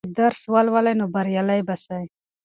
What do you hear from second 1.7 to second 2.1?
سئ.